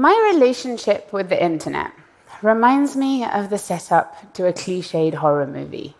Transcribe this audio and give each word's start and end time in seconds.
My 0.00 0.30
relationship 0.32 1.12
with 1.12 1.28
the 1.28 1.44
internet 1.44 1.92
reminds 2.40 2.96
me 2.96 3.22
of 3.22 3.50
the 3.50 3.58
setup 3.58 4.32
to 4.32 4.46
a 4.46 4.52
cliched 4.54 5.12
horror 5.12 5.46
movie. 5.46 5.94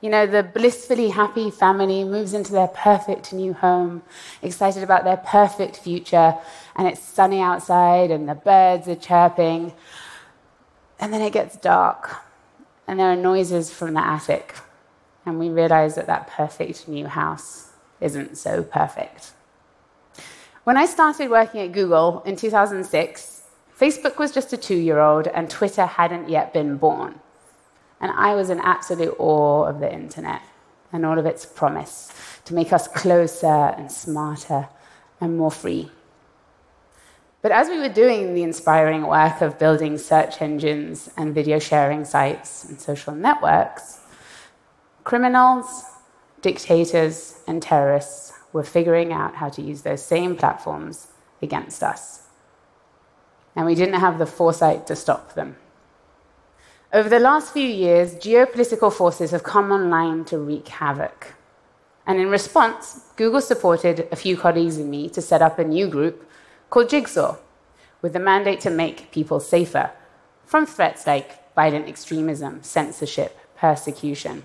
You 0.00 0.10
know, 0.10 0.24
the 0.24 0.44
blissfully 0.44 1.08
happy 1.08 1.50
family 1.50 2.04
moves 2.04 2.32
into 2.32 2.52
their 2.52 2.68
perfect 2.68 3.32
new 3.32 3.52
home, 3.52 4.02
excited 4.40 4.84
about 4.84 5.02
their 5.02 5.16
perfect 5.16 5.76
future, 5.76 6.36
and 6.76 6.86
it's 6.86 7.00
sunny 7.00 7.40
outside 7.40 8.12
and 8.12 8.28
the 8.28 8.36
birds 8.36 8.86
are 8.86 8.94
chirping. 8.94 9.72
And 11.00 11.12
then 11.12 11.20
it 11.20 11.32
gets 11.32 11.56
dark, 11.56 12.22
and 12.86 13.00
there 13.00 13.10
are 13.10 13.16
noises 13.16 13.68
from 13.68 13.94
the 13.94 14.06
attic, 14.06 14.54
and 15.26 15.40
we 15.40 15.48
realize 15.48 15.96
that 15.96 16.06
that 16.06 16.28
perfect 16.28 16.86
new 16.86 17.08
house 17.08 17.72
isn't 18.00 18.38
so 18.38 18.62
perfect. 18.62 19.32
When 20.64 20.78
I 20.78 20.86
started 20.86 21.30
working 21.30 21.60
at 21.60 21.72
Google 21.72 22.22
in 22.24 22.36
2006, 22.36 23.42
Facebook 23.78 24.16
was 24.16 24.32
just 24.32 24.54
a 24.54 24.56
two 24.56 24.76
year 24.76 24.98
old 24.98 25.26
and 25.26 25.50
Twitter 25.50 25.84
hadn't 25.84 26.30
yet 26.30 26.54
been 26.54 26.78
born. 26.78 27.20
And 28.00 28.10
I 28.10 28.34
was 28.34 28.48
in 28.48 28.60
absolute 28.60 29.14
awe 29.18 29.64
of 29.64 29.80
the 29.80 29.92
internet 29.92 30.40
and 30.90 31.04
all 31.04 31.18
of 31.18 31.26
its 31.26 31.44
promise 31.44 32.10
to 32.46 32.54
make 32.54 32.72
us 32.72 32.88
closer 32.88 33.74
and 33.76 33.92
smarter 33.92 34.70
and 35.20 35.36
more 35.36 35.50
free. 35.50 35.90
But 37.42 37.52
as 37.52 37.68
we 37.68 37.78
were 37.78 37.90
doing 37.90 38.32
the 38.32 38.42
inspiring 38.42 39.06
work 39.06 39.42
of 39.42 39.58
building 39.58 39.98
search 39.98 40.40
engines 40.40 41.10
and 41.18 41.34
video 41.34 41.58
sharing 41.58 42.06
sites 42.06 42.64
and 42.64 42.80
social 42.80 43.14
networks, 43.14 44.00
criminals, 45.04 45.84
dictators, 46.40 47.42
and 47.46 47.62
terrorists 47.62 48.33
were 48.54 48.62
figuring 48.62 49.12
out 49.12 49.34
how 49.34 49.48
to 49.50 49.60
use 49.60 49.82
those 49.82 50.02
same 50.02 50.36
platforms 50.36 51.08
against 51.42 51.82
us. 51.82 52.22
And 53.56 53.66
we 53.66 53.74
didn't 53.74 54.00
have 54.00 54.18
the 54.18 54.26
foresight 54.26 54.86
to 54.86 54.96
stop 54.96 55.34
them. 55.34 55.56
Over 56.92 57.08
the 57.08 57.18
last 57.18 57.52
few 57.52 57.66
years, 57.66 58.14
geopolitical 58.14 58.92
forces 58.92 59.32
have 59.32 59.42
come 59.42 59.72
online 59.72 60.24
to 60.26 60.38
wreak 60.38 60.68
havoc. 60.68 61.34
And 62.06 62.20
in 62.20 62.28
response, 62.28 63.00
Google 63.16 63.40
supported 63.40 64.06
a 64.12 64.16
few 64.16 64.36
colleagues 64.36 64.76
and 64.76 64.88
me 64.88 65.08
to 65.08 65.20
set 65.20 65.42
up 65.42 65.58
a 65.58 65.64
new 65.64 65.88
group 65.88 66.24
called 66.70 66.90
Jigsaw, 66.90 67.36
with 68.02 68.12
the 68.12 68.20
mandate 68.20 68.60
to 68.60 68.70
make 68.70 69.10
people 69.10 69.40
safer 69.40 69.90
from 70.44 70.64
threats 70.64 71.08
like 71.08 71.52
violent 71.56 71.88
extremism, 71.88 72.62
censorship, 72.62 73.36
persecution. 73.56 74.44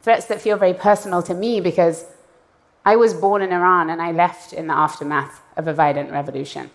Threats 0.00 0.26
that 0.26 0.40
feel 0.40 0.56
very 0.56 0.74
personal 0.74 1.22
to 1.22 1.34
me 1.34 1.60
because 1.60 2.06
I 2.84 2.96
was 2.96 3.14
born 3.14 3.42
in 3.42 3.52
Iran 3.52 3.90
and 3.90 4.02
I 4.02 4.10
left 4.10 4.52
in 4.52 4.66
the 4.66 4.74
aftermath 4.74 5.40
of 5.56 5.68
a 5.68 5.74
violent 5.74 6.10
revolution. 6.10 6.70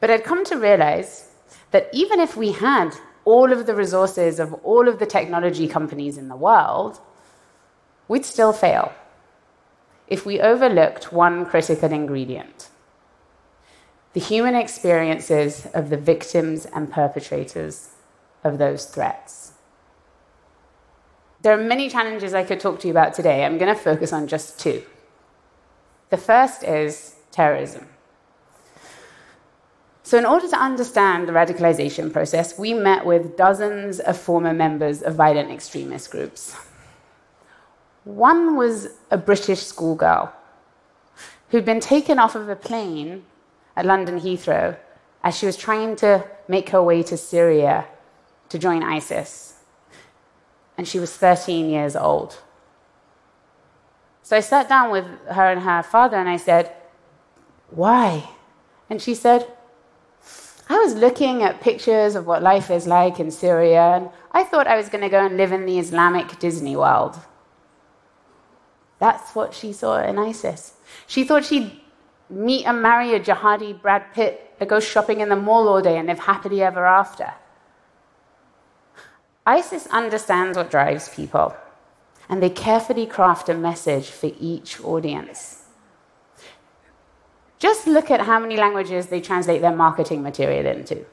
But 0.00 0.10
I'd 0.10 0.24
come 0.24 0.44
to 0.44 0.56
realize 0.56 1.30
that 1.70 1.88
even 1.92 2.20
if 2.20 2.36
we 2.36 2.52
had 2.52 2.94
all 3.24 3.52
of 3.52 3.66
the 3.66 3.74
resources 3.74 4.38
of 4.38 4.54
all 4.62 4.88
of 4.88 4.98
the 4.98 5.06
technology 5.06 5.66
companies 5.66 6.16
in 6.16 6.28
the 6.28 6.36
world, 6.36 7.00
we'd 8.08 8.24
still 8.24 8.52
fail 8.52 8.92
if 10.06 10.24
we 10.24 10.40
overlooked 10.40 11.12
one 11.12 11.44
critical 11.44 11.92
ingredient 11.92 12.68
the 14.16 14.20
human 14.20 14.54
experiences 14.54 15.66
of 15.74 15.90
the 15.90 15.96
victims 15.98 16.64
and 16.64 16.90
perpetrators 16.90 17.90
of 18.42 18.56
those 18.56 18.86
threats. 18.86 19.52
There 21.46 21.56
are 21.56 21.62
many 21.62 21.88
challenges 21.88 22.34
I 22.34 22.42
could 22.42 22.58
talk 22.58 22.80
to 22.80 22.88
you 22.88 22.92
about 22.92 23.14
today. 23.14 23.44
I'm 23.44 23.56
going 23.56 23.72
to 23.72 23.80
focus 23.80 24.12
on 24.12 24.26
just 24.26 24.58
two. 24.58 24.82
The 26.10 26.16
first 26.16 26.64
is 26.64 27.14
terrorism. 27.30 27.86
So, 30.02 30.18
in 30.18 30.26
order 30.26 30.48
to 30.48 30.56
understand 30.56 31.28
the 31.28 31.32
radicalization 31.32 32.12
process, 32.12 32.58
we 32.58 32.74
met 32.74 33.06
with 33.06 33.36
dozens 33.36 34.00
of 34.00 34.18
former 34.18 34.52
members 34.52 35.02
of 35.02 35.14
violent 35.14 35.52
extremist 35.52 36.10
groups. 36.10 36.56
One 38.02 38.56
was 38.56 38.88
a 39.12 39.16
British 39.16 39.60
schoolgirl 39.60 40.32
who'd 41.50 41.64
been 41.64 41.78
taken 41.78 42.18
off 42.18 42.34
of 42.34 42.48
a 42.48 42.56
plane 42.56 43.24
at 43.76 43.86
London 43.86 44.18
Heathrow 44.18 44.76
as 45.22 45.38
she 45.38 45.46
was 45.46 45.56
trying 45.56 45.94
to 45.94 46.24
make 46.48 46.70
her 46.70 46.82
way 46.82 47.04
to 47.04 47.16
Syria 47.16 47.86
to 48.48 48.58
join 48.58 48.82
ISIS. 48.82 49.55
And 50.76 50.86
she 50.86 50.98
was 50.98 51.16
13 51.16 51.70
years 51.70 51.96
old. 51.96 52.38
So 54.22 54.36
I 54.36 54.40
sat 54.40 54.68
down 54.68 54.90
with 54.90 55.04
her 55.30 55.50
and 55.50 55.62
her 55.62 55.82
father 55.82 56.16
and 56.16 56.28
I 56.28 56.36
said, 56.36 56.72
Why? 57.70 58.28
And 58.90 59.00
she 59.00 59.14
said, 59.14 59.46
I 60.68 60.78
was 60.78 60.94
looking 60.94 61.42
at 61.42 61.60
pictures 61.60 62.16
of 62.16 62.26
what 62.26 62.42
life 62.42 62.70
is 62.70 62.88
like 62.88 63.20
in 63.20 63.30
Syria, 63.30 63.94
and 63.96 64.10
I 64.32 64.42
thought 64.42 64.66
I 64.66 64.76
was 64.76 64.88
going 64.88 65.02
to 65.02 65.08
go 65.08 65.24
and 65.24 65.36
live 65.36 65.52
in 65.52 65.64
the 65.64 65.78
Islamic 65.78 66.38
Disney 66.40 66.74
world. 66.74 67.16
That's 68.98 69.34
what 69.34 69.54
she 69.54 69.72
saw 69.72 70.02
in 70.02 70.18
ISIS. 70.18 70.72
She 71.06 71.22
thought 71.22 71.44
she'd 71.44 71.70
meet 72.28 72.66
and 72.66 72.82
marry 72.82 73.14
a 73.14 73.20
jihadi 73.20 73.80
Brad 73.80 74.12
Pitt 74.12 74.54
that 74.58 74.66
goes 74.66 74.84
shopping 74.84 75.20
in 75.20 75.28
the 75.28 75.36
mall 75.36 75.68
all 75.68 75.80
day 75.80 75.98
and 75.98 76.08
live 76.08 76.18
happily 76.18 76.62
ever 76.62 76.84
after. 76.84 77.32
ISIS 79.46 79.86
understands 79.88 80.58
what 80.58 80.70
drives 80.70 81.08
people, 81.08 81.56
and 82.28 82.42
they 82.42 82.50
carefully 82.50 83.06
craft 83.06 83.48
a 83.48 83.54
message 83.54 84.08
for 84.10 84.32
each 84.40 84.82
audience. 84.82 85.62
Just 87.60 87.86
look 87.86 88.10
at 88.10 88.20
how 88.22 88.40
many 88.40 88.56
languages 88.56 89.06
they 89.06 89.20
translate 89.20 89.60
their 89.62 89.74
marketing 89.74 90.22
material 90.22 90.66
into. 90.66 91.06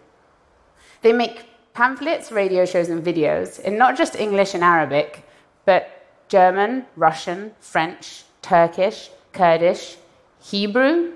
They 1.04 1.14
make 1.14 1.46
pamphlets, 1.74 2.32
radio 2.32 2.66
shows, 2.66 2.90
and 2.90 3.04
videos 3.04 3.60
in 3.60 3.78
not 3.78 3.96
just 3.96 4.16
English 4.16 4.56
and 4.56 4.64
Arabic, 4.64 5.26
but 5.66 6.08
German, 6.28 6.86
Russian, 6.96 7.54
French, 7.60 8.24
Turkish, 8.42 9.10
Kurdish, 9.32 9.98
Hebrew, 10.42 11.14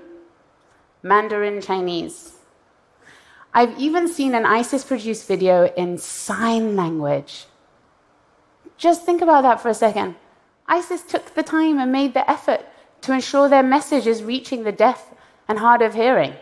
Mandarin 1.02 1.60
Chinese. 1.60 2.37
I've 3.54 3.78
even 3.78 4.08
seen 4.08 4.34
an 4.34 4.44
ISIS 4.44 4.84
produced 4.84 5.26
video 5.26 5.72
in 5.76 5.98
sign 5.98 6.76
language. 6.76 7.46
Just 8.76 9.04
think 9.04 9.22
about 9.22 9.42
that 9.42 9.60
for 9.60 9.68
a 9.68 9.74
second. 9.74 10.16
ISIS 10.66 11.02
took 11.02 11.34
the 11.34 11.42
time 11.42 11.78
and 11.78 11.90
made 11.90 12.14
the 12.14 12.30
effort 12.30 12.64
to 13.02 13.12
ensure 13.12 13.48
their 13.48 13.62
message 13.62 14.06
is 14.06 14.22
reaching 14.22 14.64
the 14.64 14.72
deaf 14.72 15.12
and 15.48 15.58
hard 15.58 15.82
of 15.82 15.94
hearing. 15.94 16.34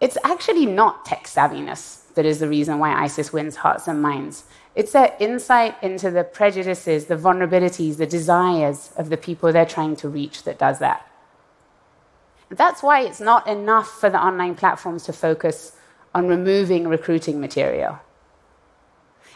It's 0.00 0.18
actually 0.22 0.66
not 0.66 1.04
tech 1.04 1.24
savviness 1.24 2.04
that 2.14 2.24
is 2.24 2.38
the 2.38 2.48
reason 2.48 2.78
why 2.78 2.92
ISIS 2.92 3.32
wins 3.32 3.56
hearts 3.56 3.88
and 3.88 4.00
minds. 4.00 4.44
It's 4.74 4.92
their 4.92 5.14
insight 5.20 5.76
into 5.82 6.10
the 6.10 6.24
prejudices, 6.24 7.06
the 7.06 7.16
vulnerabilities, 7.16 7.96
the 7.96 8.06
desires 8.06 8.92
of 8.96 9.08
the 9.08 9.16
people 9.16 9.52
they're 9.52 9.66
trying 9.66 9.96
to 9.96 10.08
reach 10.08 10.44
that 10.44 10.58
does 10.58 10.78
that. 10.78 11.08
That's 12.56 12.82
why 12.82 13.00
it's 13.00 13.20
not 13.20 13.46
enough 13.46 13.88
for 14.00 14.10
the 14.10 14.22
online 14.22 14.54
platforms 14.54 15.04
to 15.04 15.12
focus 15.12 15.72
on 16.14 16.28
removing 16.28 16.88
recruiting 16.88 17.40
material. 17.40 17.98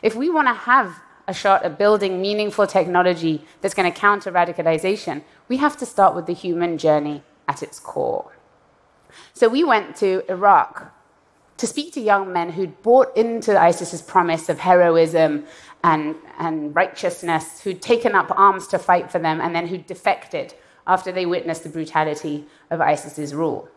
If 0.03 0.15
we 0.15 0.31
want 0.31 0.49
to 0.49 0.55
have 0.55 1.01
a 1.27 1.35
shot 1.35 1.65
at 1.65 1.79
building 1.79 2.23
meaningful 2.23 2.67
technology 2.67 3.45
that's 3.61 3.75
going 3.75 3.93
to 3.93 3.99
counter 3.99 4.31
radicalization, 4.31 5.23
we 5.49 5.57
have 5.57 5.77
to 5.79 5.87
start 5.87 6.15
with 6.15 6.27
the 6.27 6.33
human 6.33 6.79
journey 6.79 7.23
at 7.47 7.63
its 7.63 7.81
core. 7.81 8.37
So 9.35 9.49
we 9.49 9.65
went 9.65 9.97
to 9.97 10.23
Iraq 10.31 10.95
to 11.57 11.67
speak 11.67 11.93
to 11.95 12.01
young 12.01 12.33
men 12.33 12.51
who'd 12.51 12.83
bought 12.83 13.15
into 13.17 13.59
ISIS's 13.61 14.01
promise 14.01 14.49
of 14.49 14.61
heroism 14.61 15.45
and, 15.83 16.15
and 16.39 16.75
righteousness, 16.75 17.61
who'd 17.63 17.83
taken 17.83 18.15
up 18.15 18.31
arms 18.39 18.69
to 18.69 18.79
fight 18.79 19.11
for 19.11 19.19
them, 19.19 19.41
and 19.41 19.55
then 19.55 19.67
who'd 19.67 19.87
defected 19.87 20.55
after 20.89 21.13
they 21.13 21.27
witnessed 21.27 21.63
the 21.63 21.69
brutality 21.69 22.47
of 22.71 22.81
ISIS's 22.81 23.35
rule. 23.35 23.69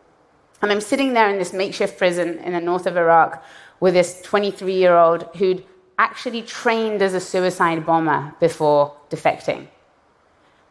And 0.62 0.72
I'm 0.72 0.80
sitting 0.80 1.12
there 1.12 1.28
in 1.28 1.38
this 1.38 1.52
makeshift 1.52 1.98
prison 1.98 2.38
in 2.38 2.54
the 2.54 2.60
north 2.60 2.86
of 2.86 2.96
Iraq 2.96 3.44
with 3.80 3.94
this 3.94 4.22
23 4.22 4.72
year 4.72 4.96
old 4.96 5.28
who'd 5.36 5.64
actually 5.98 6.42
trained 6.42 7.02
as 7.02 7.14
a 7.14 7.20
suicide 7.20 7.84
bomber 7.84 8.34
before 8.40 8.96
defecting. 9.10 9.68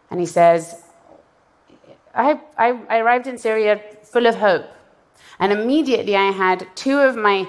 And 0.09 0.19
he 0.19 0.25
says, 0.25 0.83
I, 2.13 2.39
I, 2.57 2.79
I 2.89 2.97
arrived 2.99 3.27
in 3.27 3.37
Syria 3.37 3.81
full 4.03 4.25
of 4.25 4.35
hope. 4.35 4.65
And 5.39 5.51
immediately 5.51 6.15
I 6.15 6.31
had 6.31 6.67
two 6.75 6.99
of 6.99 7.15
my 7.15 7.47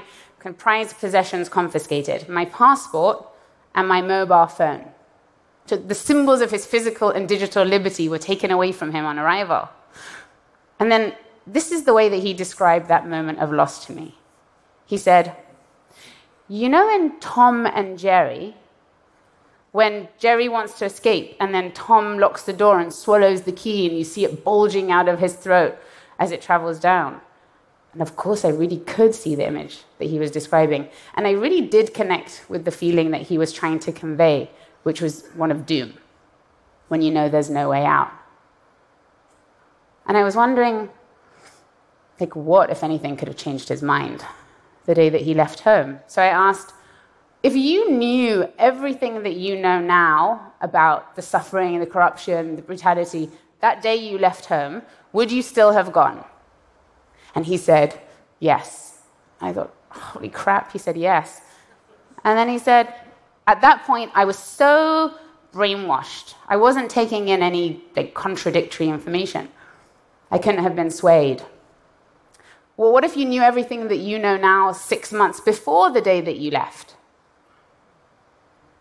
prized 0.59 0.99
possessions 0.99 1.49
confiscated 1.49 2.29
my 2.29 2.45
passport 2.47 3.27
and 3.75 3.89
my 3.89 4.03
mobile 4.03 4.47
phone. 4.47 4.92
The 5.67 5.95
symbols 5.95 6.41
of 6.41 6.51
his 6.51 6.67
physical 6.67 7.11
and 7.11 7.29
digital 7.29 7.65
liberty 7.65 8.09
were 8.09 8.19
taken 8.19 8.51
away 8.51 8.73
from 8.73 8.93
him 8.93 9.05
on 9.05 9.19
arrival. 9.19 9.69
And 10.79 10.91
then 10.91 11.15
this 11.47 11.73
is 11.73 11.85
the 11.85 11.95
way 11.95 12.09
that 12.09 12.23
he 12.23 12.35
described 12.35 12.89
that 12.89 13.09
moment 13.09 13.39
of 13.39 13.53
loss 13.53 13.87
to 13.87 13.93
me. 13.93 14.19
He 14.87 14.99
said, 14.99 15.37
you 16.49 16.69
know, 16.69 16.93
in 16.95 17.19
Tom 17.21 17.67
and 17.67 17.99
Jerry, 17.99 18.57
when 19.71 20.09
Jerry 20.19 20.49
wants 20.49 20.79
to 20.79 20.85
escape 20.85 21.37
and 21.41 21.55
then 21.55 21.73
Tom 21.73 22.19
locks 22.19 22.43
the 22.43 22.53
door 22.53 22.79
and 22.79 22.93
swallows 22.93 23.43
the 23.43 23.53
key 23.53 23.89
and 23.89 23.97
you 23.97 24.05
see 24.05 24.25
it 24.25 24.45
bulging 24.45 24.91
out 24.91 25.09
of 25.09 25.19
his 25.19 25.35
throat 25.35 25.77
as 26.19 26.31
it 26.31 26.43
travels 26.43 26.79
down. 26.79 27.21
And 27.93 28.03
of 28.03 28.17
course, 28.17 28.45
I 28.45 28.49
really 28.51 28.79
could 28.79 29.15
see 29.15 29.35
the 29.35 29.47
image 29.47 29.85
that 29.99 30.09
he 30.09 30.19
was 30.19 30.31
describing. 30.31 30.89
And 31.15 31.27
I 31.27 31.33
really 31.33 31.61
did 31.61 31.95
connect 31.95 32.45
with 32.49 32.65
the 32.65 32.71
feeling 32.71 33.11
that 33.11 33.23
he 33.23 33.39
was 33.39 33.53
trying 33.53 33.79
to 33.81 33.93
convey, 33.93 34.51
which 34.83 35.01
was 35.01 35.27
one 35.35 35.51
of 35.51 35.67
doom, 35.67 35.95
when 36.89 37.03
you 37.03 37.11
know 37.11 37.29
there's 37.29 37.51
no 37.51 37.69
way 37.69 37.85
out. 37.85 38.11
And 40.07 40.17
I 40.17 40.25
was 40.25 40.37
wondering, 40.37 40.91
like, 42.19 42.35
what, 42.35 42.71
if 42.71 42.83
anything, 42.83 43.17
could 43.17 43.29
have 43.29 43.37
changed 43.37 43.69
his 43.69 43.83
mind 43.83 44.25
the 44.87 44.95
day 44.95 45.09
that 45.09 45.23
he 45.23 45.35
left 45.35 45.61
home? 45.61 46.01
So 46.07 46.23
I 46.23 46.27
asked, 46.27 46.75
if 47.43 47.57
you 47.57 47.91
knew 47.91 48.49
everything 48.59 49.23
that 49.25 49.35
you 49.35 49.59
know 49.59 49.81
now 49.81 50.53
about 50.61 51.17
the 51.17 51.23
suffering, 51.23 51.81
the 51.81 51.87
corruption, 51.87 52.57
the 52.57 52.63
brutality, 52.63 53.31
that 53.61 53.83
day 53.83 53.97
you 53.97 54.19
left 54.19 54.47
home, 54.47 54.83
would 55.13 55.33
you 55.33 55.43
still 55.43 55.73
have 55.73 55.93
gone? 55.93 56.25
And 57.35 57.47
he 57.47 57.57
said, 57.57 58.01
Yes. 58.39 59.01
I 59.41 59.53
thought, 59.53 59.75
Holy 59.89 60.29
crap. 60.29 60.73
He 60.73 60.79
said, 60.79 60.97
Yes. 60.97 61.41
And 62.25 62.39
then 62.39 62.49
he 62.49 62.59
said, 62.59 62.95
At 63.47 63.61
that 63.61 63.85
point, 63.85 64.13
I 64.15 64.25
was 64.25 64.39
so 64.39 65.15
brainwashed. 65.53 66.35
I 66.49 66.57
wasn't 66.57 66.91
taking 66.91 67.29
in 67.29 67.43
any 67.43 67.83
like, 67.97 68.15
contradictory 68.15 68.89
information. 68.89 69.49
I 70.31 70.39
couldn't 70.39 70.63
have 70.63 70.77
been 70.77 70.91
swayed. 70.91 71.43
Well, 72.77 72.93
what 72.93 73.05
if 73.05 73.17
you 73.17 73.27
knew 73.27 73.43
everything 73.43 73.89
that 73.89 73.99
you 73.99 74.19
know 74.19 74.37
now 74.37 74.73
six 74.73 75.13
months 75.13 75.41
before 75.41 75.91
the 75.91 76.01
day 76.01 76.21
that 76.21 76.37
you 76.37 76.51
left? 76.51 76.97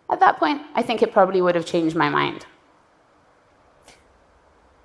At 0.09 0.19
that 0.19 0.37
point, 0.37 0.61
I 0.75 0.81
think 0.81 1.01
it 1.01 1.11
probably 1.11 1.41
would 1.41 1.55
have 1.55 1.65
changed 1.65 1.95
my 1.95 2.09
mind. 2.09 2.45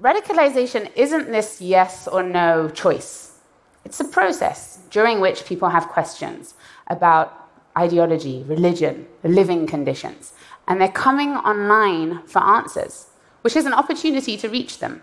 Radicalization 0.03 0.91
isn't 0.95 1.31
this 1.31 1.61
yes 1.61 2.07
or 2.07 2.23
no 2.23 2.69
choice. 2.69 3.39
It's 3.85 4.01
a 4.01 4.05
process 4.05 4.81
during 4.91 5.21
which 5.21 5.47
people 5.47 5.69
have 5.69 5.89
questions 5.89 6.55
about 6.89 7.46
ideology, 7.77 8.45
religion, 8.47 9.07
living 9.23 9.67
conditions, 9.67 10.33
and 10.67 10.81
they're 10.81 10.89
coming 10.89 11.31
online 11.31 12.23
for 12.27 12.43
answers, 12.43 13.11
which 13.43 13.57
is 13.57 13.67
an 13.67 13.73
opportunity 13.73 14.37
to 14.37 14.49
reach 14.49 14.79
them. 14.79 15.03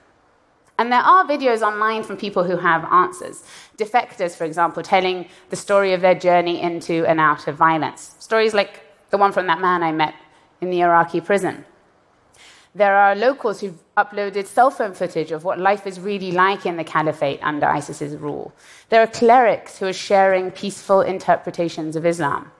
And 0.77 0.91
there 0.91 1.01
are 1.01 1.23
videos 1.25 1.61
online 1.61 2.03
from 2.03 2.17
people 2.17 2.43
who 2.43 2.57
have 2.57 2.83
answers. 2.85 3.43
Defectors, 3.77 4.35
for 4.35 4.43
example, 4.43 4.81
telling 4.81 5.27
the 5.49 5.55
story 5.55 5.93
of 5.93 6.01
their 6.01 6.15
journey 6.15 6.61
into 6.61 7.05
and 7.05 7.19
out 7.19 7.47
of 7.47 7.55
violence. 7.55 8.15
Stories 8.19 8.53
like 8.53 8.81
the 9.11 9.17
one 9.17 9.31
from 9.31 9.45
that 9.47 9.61
man 9.61 9.83
I 9.83 9.91
met 9.91 10.15
in 10.61 10.71
the 10.71 10.81
Iraqi 10.81 11.21
prison. 11.21 11.65
There 12.75 12.95
are 12.95 13.15
locals 13.15 13.61
who've 13.61 13.77
uploaded 13.95 14.47
cell 14.47 14.71
phone 14.71 14.95
footage 14.95 15.31
of 15.31 15.43
what 15.43 15.59
life 15.59 15.85
is 15.85 15.99
really 15.99 16.31
like 16.31 16.65
in 16.65 16.75
the 16.75 16.83
caliphate 16.83 17.39
under 17.43 17.67
ISIS's 17.67 18.15
rule. 18.15 18.51
There 18.89 19.01
are 19.03 19.07
clerics 19.07 19.77
who 19.77 19.85
are 19.85 19.93
sharing 19.93 20.49
peaceful 20.49 21.01
interpretations 21.01 21.95
of 21.95 22.03
Islam. 22.03 22.51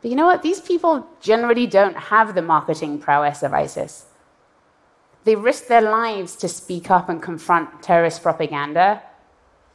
But 0.00 0.10
you 0.10 0.16
know 0.16 0.26
what? 0.26 0.42
These 0.42 0.60
people 0.60 1.06
generally 1.20 1.66
don't 1.66 1.96
have 1.96 2.34
the 2.34 2.42
marketing 2.42 2.98
prowess 2.98 3.42
of 3.42 3.52
ISIS. 3.52 4.06
They 5.24 5.34
risk 5.34 5.66
their 5.66 5.82
lives 5.82 6.36
to 6.36 6.48
speak 6.48 6.90
up 6.90 7.08
and 7.08 7.22
confront 7.22 7.82
terrorist 7.82 8.22
propaganda, 8.22 9.02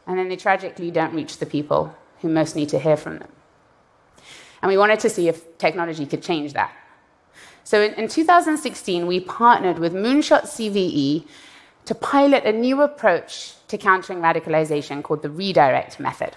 and 0.07 0.17
then 0.17 0.29
they 0.29 0.35
tragically 0.35 0.91
don't 0.91 1.13
reach 1.13 1.37
the 1.37 1.45
people 1.45 1.93
who 2.21 2.29
most 2.29 2.55
need 2.55 2.69
to 2.69 2.79
hear 2.79 2.97
from 2.97 3.19
them. 3.19 3.29
And 4.61 4.69
we 4.69 4.77
wanted 4.77 4.99
to 5.01 5.09
see 5.09 5.27
if 5.27 5.57
technology 5.57 6.05
could 6.05 6.23
change 6.23 6.53
that. 6.53 6.71
So 7.65 7.81
in, 7.81 7.93
in 7.95 8.07
2016, 8.07 9.05
we 9.05 9.19
partnered 9.19 9.77
with 9.77 9.93
Moonshot 9.93 10.43
CVE 10.43 11.27
to 11.85 11.95
pilot 11.95 12.45
a 12.45 12.53
new 12.53 12.81
approach 12.81 13.53
to 13.67 13.77
countering 13.77 14.19
radicalization 14.19 15.03
called 15.03 15.21
the 15.21 15.29
redirect 15.29 15.99
method. 15.99 16.35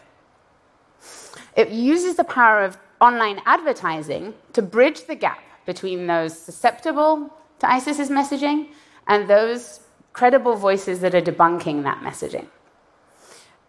It 1.56 1.70
uses 1.70 2.16
the 2.16 2.24
power 2.24 2.62
of 2.62 2.76
online 3.00 3.40
advertising 3.46 4.34
to 4.52 4.62
bridge 4.62 5.06
the 5.06 5.14
gap 5.14 5.42
between 5.64 6.06
those 6.06 6.38
susceptible 6.38 7.32
to 7.58 7.70
ISIS's 7.70 8.10
messaging 8.10 8.68
and 9.06 9.28
those 9.28 9.80
credible 10.12 10.56
voices 10.56 11.00
that 11.00 11.14
are 11.14 11.20
debunking 11.20 11.82
that 11.82 12.00
messaging. 12.02 12.46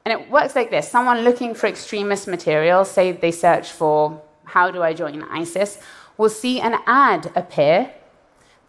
And 0.05 0.21
it 0.21 0.29
works 0.29 0.55
like 0.55 0.69
this 0.69 0.89
someone 0.89 1.21
looking 1.21 1.53
for 1.53 1.67
extremist 1.67 2.27
material, 2.27 2.85
say 2.85 3.11
they 3.11 3.31
search 3.31 3.71
for 3.71 4.21
how 4.45 4.71
do 4.71 4.81
I 4.81 4.93
join 4.93 5.23
ISIS, 5.23 5.79
will 6.17 6.29
see 6.29 6.61
an 6.61 6.75
ad 6.85 7.31
appear 7.35 7.91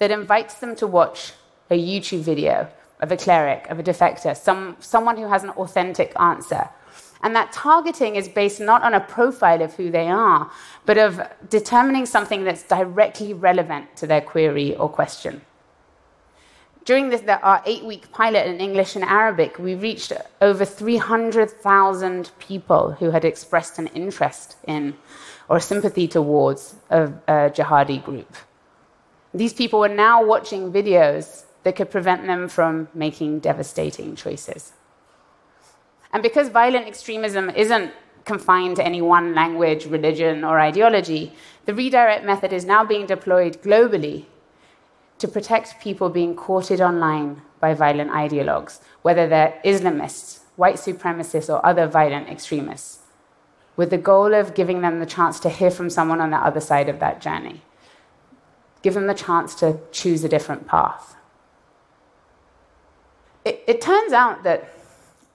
that 0.00 0.10
invites 0.10 0.54
them 0.54 0.74
to 0.76 0.86
watch 0.86 1.32
a 1.70 1.78
YouTube 1.78 2.22
video 2.22 2.68
of 3.00 3.12
a 3.12 3.16
cleric, 3.16 3.68
of 3.70 3.78
a 3.78 3.82
defector, 3.82 4.36
some, 4.36 4.76
someone 4.80 5.16
who 5.16 5.28
has 5.28 5.44
an 5.44 5.50
authentic 5.50 6.12
answer. 6.18 6.68
And 7.22 7.34
that 7.34 7.52
targeting 7.52 8.16
is 8.16 8.28
based 8.28 8.60
not 8.60 8.82
on 8.82 8.94
a 8.94 9.00
profile 9.00 9.62
of 9.62 9.74
who 9.74 9.90
they 9.90 10.08
are, 10.08 10.50
but 10.86 10.98
of 10.98 11.20
determining 11.48 12.06
something 12.06 12.44
that's 12.44 12.62
directly 12.62 13.34
relevant 13.34 13.96
to 13.96 14.06
their 14.06 14.20
query 14.20 14.76
or 14.76 14.88
question. 14.88 15.42
During 16.84 17.10
this, 17.10 17.22
our 17.28 17.62
eight 17.66 17.84
week 17.84 18.10
pilot 18.12 18.46
in 18.46 18.60
English 18.60 18.96
and 18.96 19.04
Arabic, 19.04 19.58
we 19.58 19.74
reached 19.74 20.12
over 20.40 20.64
300,000 20.64 22.30
people 22.38 22.92
who 22.92 23.10
had 23.10 23.26
expressed 23.26 23.78
an 23.78 23.88
interest 23.88 24.56
in 24.66 24.94
or 25.50 25.60
sympathy 25.60 26.08
towards 26.08 26.76
a, 26.88 27.04
a 27.26 27.50
jihadi 27.50 28.02
group. 28.02 28.34
These 29.34 29.52
people 29.52 29.80
were 29.80 29.88
now 29.88 30.24
watching 30.24 30.72
videos 30.72 31.44
that 31.62 31.76
could 31.76 31.90
prevent 31.90 32.26
them 32.26 32.48
from 32.48 32.88
making 32.94 33.40
devastating 33.40 34.16
choices. 34.16 34.72
And 36.12 36.22
because 36.22 36.48
violent 36.48 36.86
extremism 36.86 37.50
isn't 37.50 37.92
confined 38.24 38.76
to 38.76 38.84
any 38.84 39.02
one 39.02 39.34
language, 39.34 39.86
religion, 39.86 40.44
or 40.44 40.58
ideology, 40.58 41.32
the 41.64 41.74
redirect 41.74 42.24
method 42.24 42.52
is 42.52 42.64
now 42.64 42.84
being 42.84 43.06
deployed 43.06 43.62
globally 43.62 44.26
to 45.18 45.28
protect 45.28 45.80
people 45.80 46.08
being 46.08 46.34
courted 46.34 46.80
online 46.80 47.42
by 47.60 47.74
violent 47.74 48.10
ideologues, 48.10 48.80
whether 49.02 49.26
they're 49.26 49.60
Islamists, 49.64 50.40
white 50.56 50.76
supremacists, 50.76 51.52
or 51.52 51.64
other 51.64 51.86
violent 51.86 52.28
extremists 52.28 53.00
with 53.78 53.90
the 53.90 53.96
goal 53.98 54.34
of 54.34 54.54
giving 54.54 54.80
them 54.80 54.98
the 54.98 55.06
chance 55.06 55.38
to 55.38 55.48
hear 55.48 55.70
from 55.70 55.88
someone 55.88 56.20
on 56.20 56.30
the 56.30 56.36
other 56.36 56.60
side 56.60 56.88
of 56.88 56.98
that 56.98 57.20
journey. 57.20 57.62
Give 58.82 58.92
them 58.92 59.06
the 59.06 59.14
chance 59.14 59.54
to 59.56 59.78
choose 59.92 60.24
a 60.24 60.28
different 60.28 60.66
path. 60.66 61.14
It, 63.44 63.62
it 63.68 63.80
turns 63.80 64.12
out 64.12 64.42
that 64.42 64.77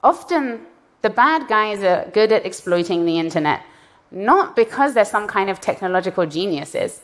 often 0.04 0.66
the 1.02 1.10
bad 1.10 1.48
guys 1.48 1.82
are 1.84 2.10
good 2.14 2.32
at 2.32 2.46
exploiting 2.46 3.06
the 3.06 3.20
internet, 3.20 3.64
not 4.12 4.56
because 4.56 4.94
they're 4.94 5.06
some 5.06 5.28
kind 5.28 5.50
of 5.50 5.60
technological 5.60 6.26
geniuses, 6.26 7.02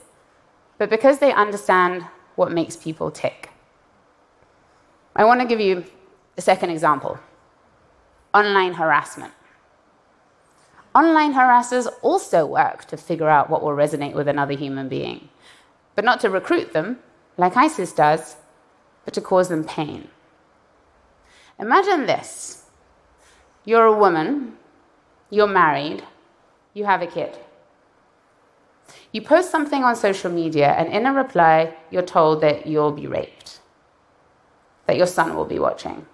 but 0.78 0.90
because 0.90 1.20
they 1.20 1.34
understand 1.34 2.04
what 2.36 2.52
makes 2.52 2.76
people 2.76 3.12
tick. 3.12 3.50
I 5.16 5.24
want 5.26 5.42
to 5.42 5.48
give 5.48 5.60
you 5.60 5.86
a 6.38 6.42
second 6.42 6.70
example 6.70 7.20
online 8.34 8.74
harassment. 8.74 9.34
Online 10.96 11.34
harassers 11.34 11.88
also 12.02 12.46
work 12.46 12.86
to 12.86 12.98
figure 12.98 13.30
out 13.30 13.50
what 13.50 13.62
will 13.64 13.72
resonate 13.72 14.14
with 14.14 14.28
another 14.28 14.54
human 14.54 14.88
being, 14.88 15.30
but 15.96 16.06
not 16.06 16.20
to 16.22 16.30
recruit 16.30 16.74
them, 16.74 17.00
like 17.38 17.58
ISIS 17.58 17.92
does, 17.92 18.38
but 19.04 19.14
to 19.14 19.22
cause 19.22 19.50
them 19.50 19.64
pain. 19.64 20.08
Imagine 21.60 22.06
this 22.06 22.66
you're 23.70 23.86
a 23.86 24.00
woman, 24.06 24.58
you're 25.30 25.54
married, 25.62 26.04
you 26.74 26.86
have 26.86 27.02
a 27.02 27.08
kid. 27.08 27.38
You 29.14 29.22
post 29.22 29.52
something 29.52 29.84
on 29.84 29.96
social 29.96 30.32
media, 30.32 30.70
and 30.78 30.88
in 30.92 31.06
a 31.06 31.14
reply, 31.14 31.76
you're 31.92 32.12
told 32.18 32.42
that 32.42 32.68
you'll 32.68 32.92
be 32.92 33.08
raped, 33.08 33.60
that 34.88 34.98
your 34.98 35.08
son 35.08 35.36
will 35.36 35.46
be 35.46 35.60
watching, 35.60 36.06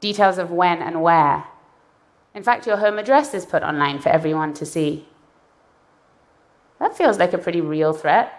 details 0.00 0.38
of 0.38 0.50
when 0.50 0.78
and 0.82 1.02
where 1.02 1.44
in 2.38 2.44
fact, 2.44 2.68
your 2.68 2.76
home 2.76 2.98
address 2.98 3.34
is 3.34 3.44
put 3.44 3.64
online 3.64 3.98
for 3.98 4.10
everyone 4.10 4.54
to 4.54 4.64
see. 4.64 5.08
That 6.78 6.96
feels 6.96 7.18
like 7.18 7.32
a 7.32 7.38
pretty 7.38 7.60
real 7.60 7.92
threat. 7.92 8.32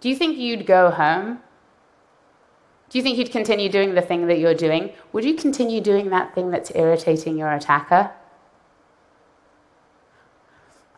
Do 0.00 0.08
you 0.08 0.16
think 0.16 0.36
you'd 0.36 0.66
go 0.66 0.90
home? 0.90 1.38
Do 2.90 2.98
you 2.98 3.04
think 3.04 3.18
you'd 3.18 3.30
continue 3.30 3.68
doing 3.68 3.94
the 3.94 4.02
thing 4.02 4.26
that 4.26 4.40
you're 4.40 4.52
doing? 4.52 4.92
Would 5.12 5.24
you 5.24 5.34
continue 5.34 5.80
doing 5.80 6.10
that 6.10 6.34
thing 6.34 6.50
that's 6.50 6.72
irritating 6.74 7.38
your 7.38 7.52
attacker? 7.52 8.10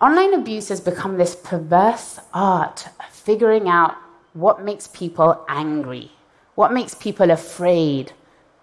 Online 0.00 0.34
abuse 0.34 0.70
has 0.70 0.80
become 0.80 1.18
this 1.18 1.37
perverse 1.37 2.18
art 2.32 2.88
of 2.99 3.06
figuring 3.14 3.68
out 3.68 3.94
what 4.32 4.64
makes 4.64 4.88
people 4.88 5.44
angry, 5.49 6.11
what 6.54 6.72
makes 6.72 6.94
people 6.94 7.30
afraid, 7.30 8.12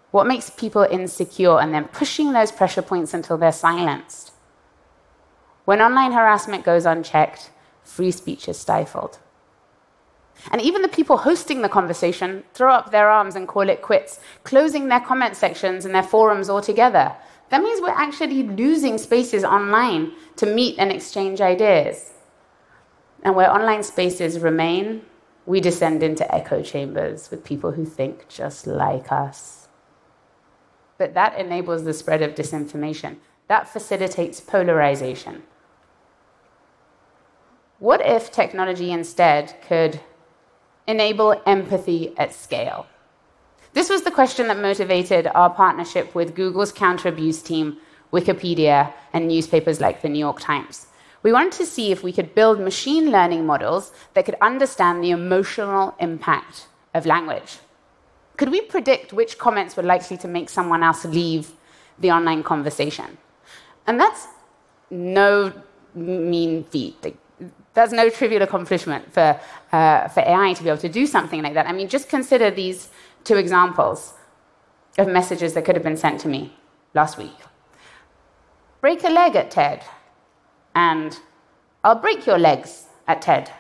what 0.09 0.25
makes 0.25 0.49
people 0.49 0.81
insecure 0.81 1.59
and 1.59 1.71
then 1.71 1.85
pushing 1.89 2.33
those 2.33 2.51
pressure 2.51 2.81
points 2.81 3.13
until 3.13 3.37
they're 3.37 3.51
silenced? 3.51 4.33
When 5.65 5.81
online 5.81 6.13
harassment 6.13 6.65
goes 6.65 6.87
unchecked, 6.87 7.51
free 7.83 8.09
speech 8.09 8.49
is 8.49 8.57
stifled. 8.57 9.19
And 10.51 10.61
even 10.61 10.81
the 10.81 10.87
people 10.87 11.17
hosting 11.17 11.61
the 11.61 11.69
conversation 11.69 12.43
throw 12.53 12.73
up 12.73 12.91
their 12.91 13.09
arms 13.09 13.35
and 13.35 13.47
call 13.47 13.69
it 13.69 13.81
quits, 13.81 14.19
closing 14.43 14.87
their 14.87 14.99
comment 14.99 15.35
sections 15.35 15.85
and 15.85 15.93
their 15.93 16.03
forums 16.03 16.49
altogether. 16.49 17.15
That 17.49 17.61
means 17.61 17.81
we're 17.81 17.89
actually 17.89 18.43
losing 18.43 18.97
spaces 18.97 19.43
online 19.43 20.13
to 20.37 20.45
meet 20.45 20.77
and 20.77 20.91
exchange 20.91 21.41
ideas. 21.41 22.11
And 23.23 23.35
where 23.35 23.51
online 23.51 23.83
spaces 23.83 24.39
remain, 24.39 25.01
we 25.45 25.59
descend 25.59 26.03
into 26.03 26.33
echo 26.33 26.61
chambers 26.61 27.29
with 27.31 27.43
people 27.43 27.71
who 27.71 27.85
think 27.85 28.27
just 28.29 28.67
like 28.67 29.11
us. 29.11 29.67
But 30.97 31.13
that 31.15 31.37
enables 31.37 31.83
the 31.83 31.93
spread 31.93 32.21
of 32.21 32.35
disinformation. 32.35 33.17
That 33.47 33.67
facilitates 33.67 34.39
polarization. 34.39 35.43
What 37.79 38.05
if 38.05 38.31
technology 38.31 38.91
instead 38.91 39.55
could 39.61 40.01
enable 40.89 41.39
empathy 41.45 42.13
at 42.17 42.33
scale? 42.33 42.87
This 43.73 43.89
was 43.89 44.01
the 44.01 44.11
question 44.11 44.47
that 44.47 44.57
motivated 44.57 45.27
our 45.35 45.51
partnership 45.51 46.15
with 46.15 46.33
Google's 46.33 46.71
counter 46.71 47.07
abuse 47.09 47.41
team, 47.43 47.77
Wikipedia, 48.11 48.91
and 49.13 49.27
newspapers 49.27 49.79
like 49.79 50.01
the 50.01 50.09
New 50.09 50.19
York 50.19 50.39
Times. 50.39 50.87
We 51.21 51.31
wanted 51.31 51.53
to 51.53 51.65
see 51.67 51.91
if 51.91 52.01
we 52.01 52.11
could 52.11 52.33
build 52.33 52.59
machine 52.59 53.11
learning 53.11 53.45
models 53.45 53.91
that 54.15 54.25
could 54.25 54.37
understand 54.41 55.03
the 55.03 55.11
emotional 55.11 55.93
impact 55.99 56.67
of 56.95 57.05
language. 57.05 57.59
Could 58.37 58.49
we 58.49 58.61
predict 58.61 59.13
which 59.13 59.37
comments 59.37 59.77
were 59.77 59.83
likely 59.83 60.17
to 60.17 60.27
make 60.27 60.49
someone 60.49 60.81
else 60.81 61.05
leave 61.05 61.51
the 61.99 62.09
online 62.09 62.41
conversation? 62.41 63.17
And 63.85 63.99
that's 63.99 64.27
no 64.89 65.53
mean 65.93 66.63
feat. 66.63 67.15
That's 67.73 67.91
no 67.91 68.09
trivial 68.09 68.41
accomplishment 68.41 69.13
for, 69.13 69.39
uh, 69.71 70.07
for 70.07 70.21
AI 70.21 70.53
to 70.53 70.63
be 70.63 70.69
able 70.69 70.79
to 70.79 70.89
do 70.89 71.05
something 71.05 71.41
like 71.41 71.53
that. 71.53 71.67
I 71.67 71.71
mean, 71.71 71.87
just 71.87 72.09
consider 72.09 72.49
these 72.51 72.89
two 73.23 73.35
examples 73.35 74.13
of 74.97 75.07
messages 75.07 75.53
that 75.53 75.65
could 75.65 75.75
have 75.75 75.83
been 75.83 75.97
sent 75.97 76.19
to 76.21 76.27
me 76.27 76.53
last 76.93 77.17
week. 77.17 77.35
Break 78.81 79.03
a 79.03 79.09
leg 79.09 79.35
at 79.35 79.51
TED, 79.51 79.83
and 80.73 81.19
I'll 81.83 81.95
break 81.99 82.25
your 82.25 82.39
legs 82.39 82.85
at 83.07 83.21
TED. 83.21 83.51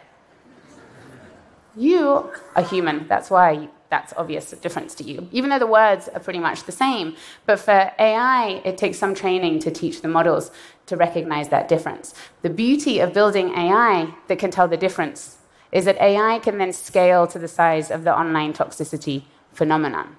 You 1.75 2.31
are 2.55 2.63
human, 2.63 3.07
that's 3.07 3.29
why 3.29 3.69
that's 3.89 4.13
obvious 4.17 4.51
difference 4.51 4.93
to 4.95 5.03
you, 5.03 5.27
even 5.31 5.49
though 5.49 5.59
the 5.59 5.67
words 5.67 6.07
are 6.09 6.19
pretty 6.19 6.39
much 6.39 6.63
the 6.63 6.71
same. 6.71 7.15
But 7.45 7.59
for 7.59 7.91
AI, 7.97 8.61
it 8.63 8.77
takes 8.77 8.99
some 8.99 9.15
training 9.15 9.59
to 9.59 9.71
teach 9.71 10.01
the 10.01 10.07
models 10.07 10.51
to 10.85 10.95
recognize 10.95 11.49
that 11.49 11.67
difference. 11.67 12.13
The 12.41 12.49
beauty 12.49 12.99
of 12.99 13.13
building 13.13 13.49
AI 13.55 14.13
that 14.27 14.39
can 14.39 14.51
tell 14.51 14.67
the 14.67 14.77
difference 14.77 15.37
is 15.71 15.85
that 15.85 15.97
AI 15.97 16.39
can 16.39 16.57
then 16.57 16.73
scale 16.73 17.27
to 17.27 17.39
the 17.39 17.47
size 17.47 17.91
of 17.91 18.03
the 18.03 18.17
online 18.17 18.53
toxicity 18.53 19.23
phenomenon. 19.51 20.17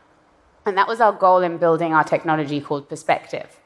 And 0.67 0.77
that 0.77 0.89
was 0.89 1.01
our 1.01 1.13
goal 1.13 1.39
in 1.39 1.57
building 1.59 1.93
our 1.93 2.05
technology 2.05 2.61
called 2.61 2.89
Perspective. 2.89 3.57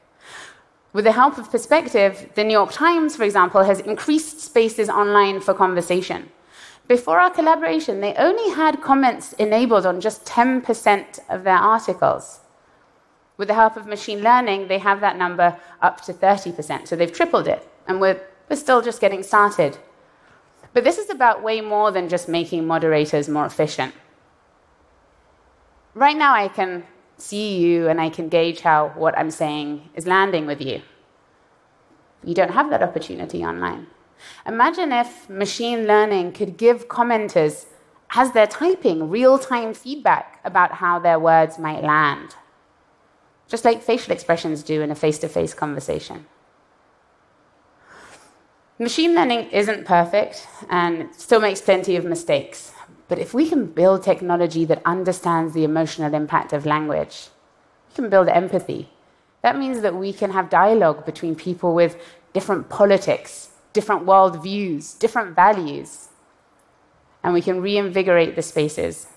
With 0.93 1.05
the 1.05 1.11
help 1.11 1.37
of 1.37 1.51
Perspective, 1.51 2.29
the 2.35 2.43
New 2.43 2.53
York 2.53 2.71
Times, 2.71 3.15
for 3.15 3.23
example, 3.23 3.63
has 3.63 3.81
increased 3.81 4.39
spaces 4.39 4.89
online 4.89 5.41
for 5.41 5.53
conversation. 5.53 6.29
Before 6.87 7.19
our 7.19 7.31
collaboration, 7.31 7.99
they 7.99 8.13
only 8.13 8.53
had 8.53 8.81
comments 8.81 9.33
enabled 9.33 9.85
on 9.85 10.01
just 10.01 10.25
10% 10.25 11.19
of 11.29 11.43
their 11.43 11.57
articles. 11.57 12.41
With 13.37 13.47
the 13.47 13.55
help 13.55 13.75
of 13.75 13.87
machine 13.87 14.21
learning, 14.21 14.67
they 14.67 14.77
have 14.77 15.01
that 15.01 15.17
number 15.17 15.59
up 15.81 16.01
to 16.01 16.13
30%, 16.13 16.87
so 16.87 16.95
they've 16.95 17.11
tripled 17.11 17.47
it, 17.47 17.67
and 17.87 17.99
we're, 17.99 18.21
we're 18.49 18.55
still 18.55 18.81
just 18.81 19.01
getting 19.01 19.23
started. 19.23 19.77
But 20.73 20.83
this 20.83 20.97
is 20.97 21.09
about 21.09 21.41
way 21.41 21.59
more 21.59 21.91
than 21.91 22.07
just 22.07 22.29
making 22.29 22.67
moderators 22.67 23.27
more 23.27 23.45
efficient. 23.45 23.93
Right 25.95 26.17
now, 26.17 26.35
I 26.35 26.49
can 26.49 26.83
see 27.17 27.57
you 27.57 27.87
and 27.87 28.01
I 28.01 28.09
can 28.09 28.27
gauge 28.27 28.59
how 28.59 28.89
what 28.89 29.17
I'm 29.17 29.31
saying 29.31 29.89
is 29.95 30.05
landing 30.05 30.45
with 30.45 30.61
you. 30.61 30.81
You 32.23 32.33
don't 32.33 32.51
have 32.51 32.69
that 32.69 32.83
opportunity 32.83 33.43
online. 33.43 33.87
Imagine 34.45 34.91
if 34.91 35.29
machine 35.29 35.85
learning 35.85 36.33
could 36.33 36.57
give 36.57 36.87
commenters, 36.87 37.65
as 38.15 38.31
they're 38.31 38.47
typing, 38.47 39.09
real 39.09 39.37
time 39.37 39.73
feedback 39.73 40.39
about 40.43 40.73
how 40.73 40.99
their 40.99 41.19
words 41.19 41.57
might 41.57 41.83
land, 41.83 42.35
just 43.47 43.65
like 43.65 43.81
facial 43.81 44.13
expressions 44.13 44.63
do 44.63 44.81
in 44.81 44.91
a 44.91 44.95
face 44.95 45.17
to 45.19 45.27
face 45.27 45.53
conversation. 45.53 46.25
Machine 48.77 49.15
learning 49.15 49.49
isn't 49.51 49.85
perfect 49.85 50.47
and 50.69 51.07
still 51.15 51.39
makes 51.39 51.61
plenty 51.61 51.95
of 51.95 52.03
mistakes. 52.03 52.73
But 53.07 53.19
if 53.19 53.33
we 53.33 53.47
can 53.47 53.67
build 53.67 54.03
technology 54.03 54.65
that 54.65 54.81
understands 54.83 55.53
the 55.53 55.63
emotional 55.63 56.13
impact 56.13 56.51
of 56.53 56.65
language, 56.65 57.29
we 57.87 57.95
can 57.95 58.09
build 58.09 58.27
empathy. 58.27 58.89
That 59.43 59.57
means 59.57 59.81
that 59.81 59.95
we 59.95 60.11
can 60.11 60.31
have 60.31 60.49
dialogue 60.49 61.05
between 61.05 61.35
people 61.35 61.73
with 61.73 61.95
different 62.33 62.67
politics, 62.67 63.51
different 63.75 64.05
worldviews, 64.05 64.97
different 64.97 65.35
values. 65.35 66.07
And 67.21 67.33
we 67.33 67.41
can 67.41 67.61
reinvigorate 67.61 68.35
the 68.35 68.41
spaces 68.41 69.07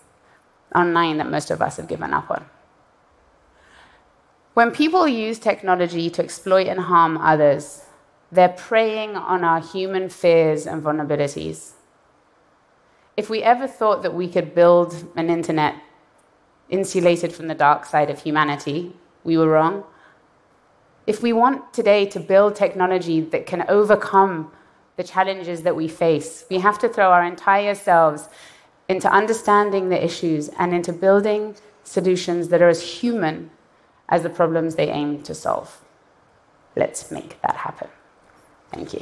online 0.75 1.17
that 1.19 1.31
most 1.31 1.51
of 1.51 1.63
us 1.63 1.77
have 1.77 1.89
given 1.89 2.13
up 2.13 2.31
on. 2.31 2.45
When 4.55 4.73
people 4.73 5.07
use 5.07 5.39
technology 5.39 6.11
to 6.11 6.23
exploit 6.23 6.67
and 6.67 6.81
harm 6.81 7.17
others, 7.17 7.85
they're 8.33 8.49
preying 8.49 9.17
on 9.17 9.45
our 9.45 9.61
human 9.61 10.09
fears 10.09 10.67
and 10.67 10.83
vulnerabilities. 10.83 11.73
If 13.17 13.31
we 13.31 13.43
ever 13.43 13.69
thought 13.69 14.03
that 14.03 14.15
we 14.15 14.29
could 14.29 14.55
build 14.55 15.07
an 15.17 15.31
internet 15.31 15.77
insulated 16.69 17.33
from 17.33 17.47
the 17.47 17.55
dark 17.55 17.87
side 17.87 18.11
of 18.11 18.23
humanity, 18.23 18.97
we 19.23 19.39
were 19.39 19.49
wrong. 19.49 19.85
If 21.09 21.23
we 21.23 21.33
want 21.33 21.73
today 21.73 22.05
to 22.05 22.21
build 22.21 22.55
technology 22.55 23.23
that 23.23 23.47
can 23.47 23.65
overcome 23.67 24.53
the 24.97 25.03
challenges 25.03 25.63
that 25.63 25.75
we 25.75 25.89
face, 25.89 26.45
we 26.51 26.59
have 26.59 26.79
to 26.81 26.89
throw 26.91 27.11
our 27.11 27.25
entire 27.25 27.75
selves 27.75 28.29
into 28.91 29.11
understanding 29.11 29.89
the 29.89 30.05
issues 30.05 30.51
and 30.59 30.75
into 30.75 30.93
building 30.93 31.57
solutions 31.83 32.49
that 32.49 32.61
are 32.61 32.69
as 32.69 32.83
human 32.83 33.51
as 34.11 34.23
the 34.23 34.29
problems 34.29 34.75
they 34.75 34.91
aim 34.91 35.23
to 35.23 35.35
solve. 35.35 35.81
Let's 36.77 37.11
make 37.11 37.41
that 37.41 37.57
happen. 37.57 37.89
Thank 38.71 38.93
you. 38.93 39.01